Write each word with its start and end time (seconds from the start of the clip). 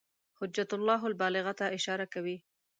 حجة 0.39 0.67
الله 0.77 1.01
البالغة 1.07 1.51
ته 1.59 1.65
اشاره 1.77 2.05
کوي. 2.13 2.37